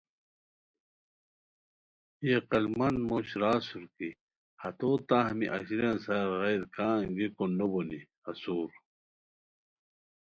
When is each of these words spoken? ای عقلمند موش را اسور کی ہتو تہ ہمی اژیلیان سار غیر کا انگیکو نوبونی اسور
ای 2.23 2.29
عقلمند 2.39 2.97
موش 3.09 3.29
را 3.41 3.49
اسور 3.59 3.85
کی 3.95 4.09
ہتو 4.61 4.89
تہ 5.07 5.17
ہمی 5.29 5.47
اژیلیان 5.57 5.97
سار 6.05 6.27
غیر 6.41 6.61
کا 6.75 6.87
انگیکو 7.03 7.43
نوبونی 7.57 7.99
اسور 8.31 8.69